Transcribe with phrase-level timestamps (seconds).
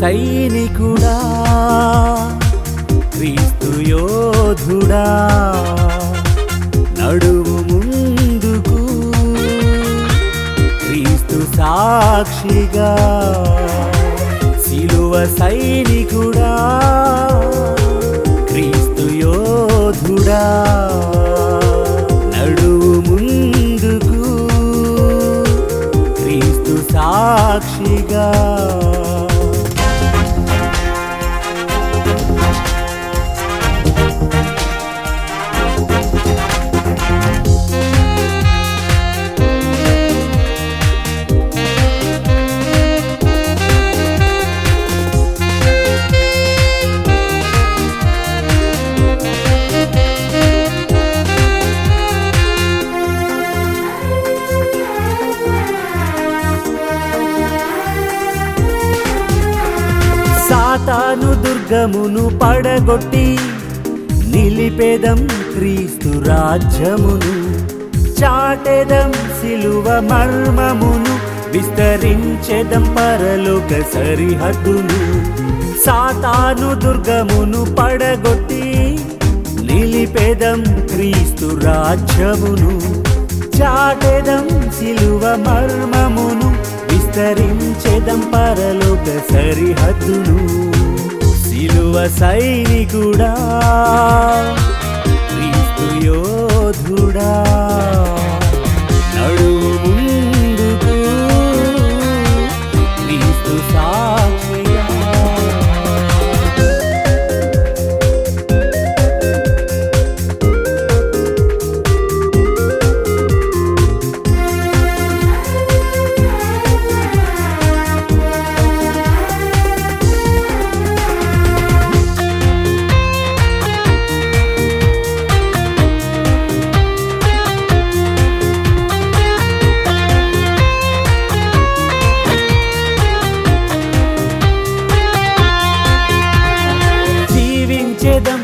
[0.00, 1.16] సైనికుడా
[3.14, 5.04] క్రీస్తు యోధుడా
[6.98, 8.80] నడువు ముందుకు
[10.82, 12.90] క్రీస్తు సాక్షిగా
[14.66, 16.52] సిలువ సైనికుడా
[18.50, 20.42] క్రీస్తు యోధుడా
[22.34, 24.22] నడువు ముందుకు
[26.20, 28.26] క్రీస్తు సాక్షిగా.
[60.86, 63.38] సాతాను దుర్గమును పడగొట్టి
[64.32, 65.20] నిలిపేదం
[65.54, 67.32] క్రీస్తు రాజ్యమును
[68.20, 71.14] చాటెదం సిలువ మర్మమును
[71.50, 75.00] విస్తరించెదం పరలోక సరిహద్దును.
[75.86, 78.62] సాతాను దుర్గమును పడగొట్టి
[79.62, 82.72] నిలిపేదం క్రీస్తు రాజ్యమును
[83.58, 84.46] చాటెదం
[84.78, 86.50] సిలువ మర్మమును
[86.90, 90.38] విస్తరించెదం పరలోక సరిహద్దును.
[91.56, 93.30] సిలువ సైనికుడా
[95.28, 97.30] క్రీస్తు యోధుడా.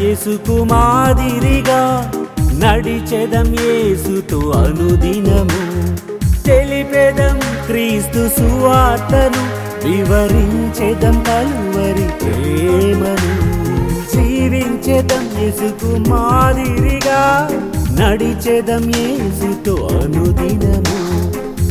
[0.00, 2.12] యేసుకు మాదిరిగా
[2.54, 5.62] నడిచెదం యేసుతో అనుదినము.
[6.42, 9.42] తెలిపెదం క్రీస్తు సువార్తను
[9.88, 13.34] వివరించెదం కలువరి ప్రేమను.
[14.14, 17.48] జీవించెదం యేసుకు మాదిరిగా
[18.00, 20.98] నడిచెదం యేసుతో అనుదినము.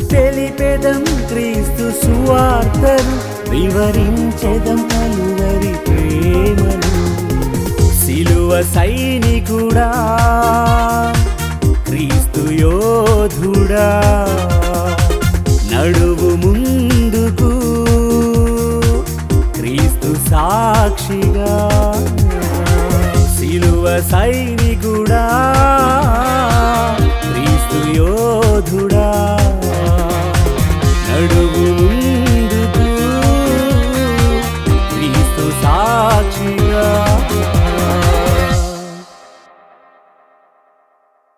[0.08, 6.63] తెలిపెదం క్రీస్తు సువార్తను వివరించెదం కలువరి ప్రేమ.
[8.74, 9.90] సైనికుడా
[11.88, 13.88] క్రీస్తు యోధుడా
[15.72, 17.52] నడువు ముందుకు
[19.58, 21.54] క్రీస్తు సాక్షిగా
[23.36, 25.24] సిలువ సైనికుడా
[27.26, 28.12] క్రీస్తు యో